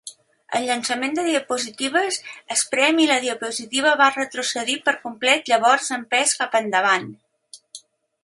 El 0.59 0.63
llançament 0.67 1.11
de 1.17 1.25
diapositives 1.25 2.15
es 2.55 2.63
prem 2.71 3.01
i 3.03 3.05
la 3.11 3.17
diapositiva 3.25 3.93
va 4.01 4.07
retrocedir 4.15 4.77
per 4.87 4.95
complet 5.03 5.51
llavors 5.53 5.93
empès 5.99 6.35
cap 6.43 6.57
endavant. 6.61 7.09